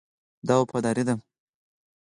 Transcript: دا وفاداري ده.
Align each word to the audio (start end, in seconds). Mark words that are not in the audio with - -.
دا 0.47 0.55
وفاداري 0.59 1.03
ده. 1.07 1.15